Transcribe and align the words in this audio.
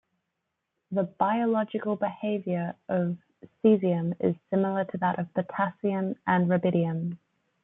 The 0.89 1.03
biological 1.03 1.95
behavior 1.95 2.75
of 2.89 3.19
caesium 3.63 4.15
is 4.19 4.35
similar 4.49 4.83
to 4.85 4.97
that 4.97 5.19
of 5.19 5.31
potassium 5.35 6.15
and 6.25 6.49
rubidium. 6.49 7.19